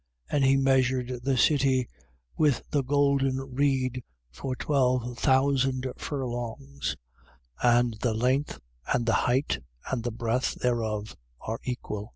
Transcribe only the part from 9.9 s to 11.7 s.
and the breadth thereof are